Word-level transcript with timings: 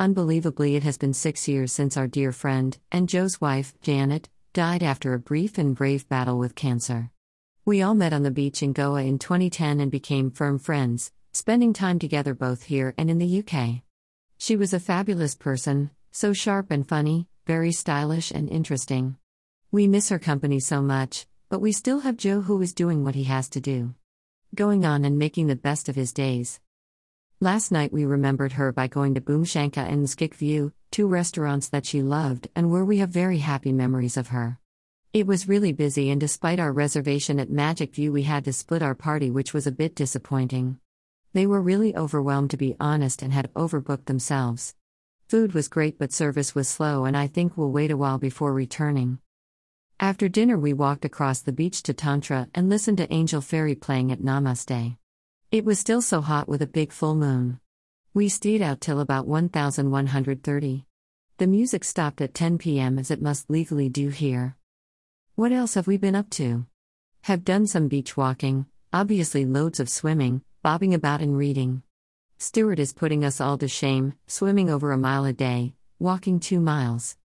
Unbelievably, 0.00 0.74
it 0.74 0.82
has 0.82 0.98
been 0.98 1.14
six 1.14 1.46
years 1.46 1.70
since 1.70 1.96
our 1.96 2.08
dear 2.08 2.32
friend, 2.32 2.76
and 2.90 3.08
Joe's 3.08 3.40
wife, 3.40 3.74
Janet, 3.80 4.28
died 4.52 4.82
after 4.82 5.14
a 5.14 5.20
brief 5.20 5.56
and 5.56 5.74
brave 5.74 6.08
battle 6.08 6.36
with 6.36 6.56
cancer. 6.56 7.10
We 7.64 7.80
all 7.80 7.94
met 7.94 8.12
on 8.12 8.24
the 8.24 8.32
beach 8.32 8.60
in 8.60 8.72
Goa 8.72 9.04
in 9.04 9.20
2010 9.20 9.78
and 9.78 9.92
became 9.92 10.32
firm 10.32 10.58
friends, 10.58 11.12
spending 11.32 11.72
time 11.72 12.00
together 12.00 12.34
both 12.34 12.64
here 12.64 12.92
and 12.98 13.08
in 13.08 13.18
the 13.18 13.38
UK. 13.38 13.82
She 14.36 14.56
was 14.56 14.74
a 14.74 14.80
fabulous 14.80 15.36
person, 15.36 15.90
so 16.10 16.32
sharp 16.32 16.72
and 16.72 16.86
funny, 16.86 17.28
very 17.46 17.70
stylish 17.70 18.32
and 18.32 18.48
interesting. 18.48 19.16
We 19.70 19.86
miss 19.86 20.08
her 20.08 20.18
company 20.18 20.58
so 20.58 20.82
much, 20.82 21.26
but 21.48 21.60
we 21.60 21.70
still 21.70 22.00
have 22.00 22.16
Joe 22.16 22.40
who 22.40 22.60
is 22.60 22.74
doing 22.74 23.04
what 23.04 23.14
he 23.14 23.24
has 23.24 23.48
to 23.50 23.60
do. 23.60 23.94
Going 24.56 24.84
on 24.84 25.04
and 25.04 25.18
making 25.18 25.46
the 25.46 25.56
best 25.56 25.88
of 25.88 25.94
his 25.94 26.12
days. 26.12 26.58
Last 27.44 27.70
night 27.70 27.92
we 27.92 28.06
remembered 28.06 28.52
her 28.52 28.72
by 28.72 28.86
going 28.86 29.12
to 29.16 29.20
Boomshanka 29.20 29.76
and 29.76 30.00
Magic 30.00 30.34
View, 30.34 30.72
two 30.90 31.06
restaurants 31.06 31.68
that 31.68 31.84
she 31.84 32.00
loved 32.00 32.48
and 32.56 32.70
where 32.70 32.86
we 32.86 32.96
have 33.00 33.10
very 33.10 33.36
happy 33.36 33.70
memories 33.70 34.16
of 34.16 34.28
her. 34.28 34.58
It 35.12 35.26
was 35.26 35.46
really 35.46 35.70
busy, 35.70 36.08
and 36.08 36.18
despite 36.18 36.58
our 36.58 36.72
reservation 36.72 37.38
at 37.38 37.50
Magic 37.50 37.94
View, 37.94 38.12
we 38.12 38.22
had 38.22 38.46
to 38.46 38.52
split 38.54 38.80
our 38.82 38.94
party, 38.94 39.30
which 39.30 39.52
was 39.52 39.66
a 39.66 39.72
bit 39.72 39.94
disappointing. 39.94 40.78
They 41.34 41.46
were 41.46 41.60
really 41.60 41.94
overwhelmed, 41.94 42.48
to 42.52 42.56
be 42.56 42.76
honest, 42.80 43.20
and 43.20 43.34
had 43.34 43.52
overbooked 43.52 44.06
themselves. 44.06 44.74
Food 45.28 45.52
was 45.52 45.68
great, 45.68 45.98
but 45.98 46.14
service 46.14 46.54
was 46.54 46.66
slow, 46.66 47.04
and 47.04 47.14
I 47.14 47.26
think 47.26 47.58
we'll 47.58 47.70
wait 47.70 47.90
a 47.90 47.96
while 47.98 48.16
before 48.16 48.54
returning. 48.54 49.18
After 50.00 50.30
dinner, 50.30 50.56
we 50.56 50.72
walked 50.72 51.04
across 51.04 51.42
the 51.42 51.52
beach 51.52 51.82
to 51.82 51.92
Tantra 51.92 52.48
and 52.54 52.70
listened 52.70 52.96
to 52.96 53.12
Angel 53.12 53.42
Fairy 53.42 53.74
playing 53.74 54.10
at 54.12 54.22
Namaste. 54.22 54.96
It 55.50 55.64
was 55.64 55.78
still 55.78 56.02
so 56.02 56.20
hot 56.20 56.48
with 56.48 56.62
a 56.62 56.66
big 56.66 56.92
full 56.92 57.14
moon. 57.14 57.60
We 58.12 58.28
stayed 58.28 58.62
out 58.62 58.80
till 58.80 59.00
about 59.00 59.26
1130. 59.26 60.86
The 61.38 61.46
music 61.46 61.84
stopped 61.84 62.20
at 62.20 62.34
10 62.34 62.58
p.m. 62.58 62.98
as 62.98 63.10
it 63.10 63.22
must 63.22 63.50
legally 63.50 63.88
do 63.88 64.08
here. 64.08 64.56
What 65.34 65.52
else 65.52 65.74
have 65.74 65.86
we 65.86 65.96
been 65.96 66.14
up 66.14 66.30
to? 66.30 66.66
Have 67.22 67.44
done 67.44 67.66
some 67.66 67.88
beach 67.88 68.16
walking, 68.16 68.66
obviously 68.92 69.44
loads 69.44 69.80
of 69.80 69.88
swimming, 69.88 70.42
bobbing 70.62 70.94
about 70.94 71.20
and 71.20 71.36
reading. 71.36 71.82
Stuart 72.38 72.78
is 72.78 72.92
putting 72.92 73.24
us 73.24 73.40
all 73.40 73.58
to 73.58 73.68
shame, 73.68 74.14
swimming 74.26 74.70
over 74.70 74.92
a 74.92 74.98
mile 74.98 75.24
a 75.24 75.32
day, 75.32 75.74
walking 75.98 76.38
two 76.38 76.60
miles. 76.60 77.16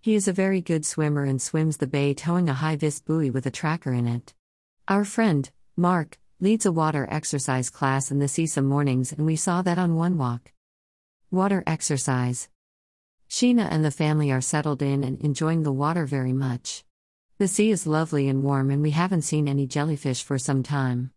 He 0.00 0.14
is 0.14 0.28
a 0.28 0.32
very 0.32 0.60
good 0.60 0.84
swimmer 0.84 1.24
and 1.24 1.40
swims 1.40 1.78
the 1.78 1.86
bay 1.86 2.12
towing 2.12 2.48
a 2.48 2.54
high 2.54 2.76
vis 2.76 3.00
buoy 3.00 3.30
with 3.30 3.46
a 3.46 3.50
tracker 3.50 3.92
in 3.92 4.06
it. 4.06 4.34
Our 4.88 5.04
friend, 5.04 5.50
Mark, 5.76 6.18
leads 6.44 6.66
a 6.66 6.72
water 6.72 7.08
exercise 7.10 7.70
class 7.70 8.10
in 8.10 8.18
the 8.18 8.28
sea 8.28 8.44
some 8.44 8.66
mornings, 8.66 9.12
and 9.12 9.24
we 9.24 9.34
saw 9.34 9.62
that 9.62 9.78
on 9.78 9.96
one 9.96 10.18
walk. 10.18 10.52
Water 11.30 11.64
exercise. 11.66 12.50
Sheena 13.30 13.66
and 13.70 13.82
the 13.82 13.90
family 13.90 14.30
are 14.30 14.42
settled 14.42 14.82
in 14.82 15.02
and 15.02 15.18
enjoying 15.22 15.62
the 15.62 15.72
water 15.72 16.04
very 16.04 16.34
much. 16.34 16.84
The 17.38 17.48
sea 17.48 17.70
is 17.70 17.86
lovely 17.86 18.28
and 18.28 18.42
warm, 18.42 18.70
and 18.70 18.82
we 18.82 18.90
haven't 18.90 19.22
seen 19.22 19.48
any 19.48 19.66
jellyfish 19.66 20.22
for 20.22 20.38
some 20.38 20.62
time. 20.62 21.12